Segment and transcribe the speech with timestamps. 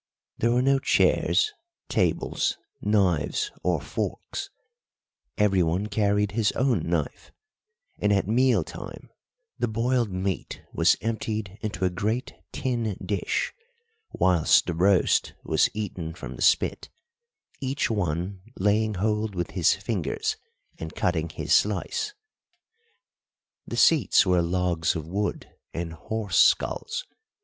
[0.39, 1.53] There were no chairs,
[1.87, 4.49] tables, knives, or forks;
[5.37, 7.31] everyone carried his own knife,
[7.99, 9.11] and at meal time
[9.59, 13.53] the boiled meat was emptied into a great tin dish,
[14.11, 16.89] whilst the roast was eaten from the spit,
[17.59, 20.35] each one laying hold with his fingers
[20.79, 22.15] and cutting his slice.
[23.67, 27.05] The seats were logs of wood and horse skulls.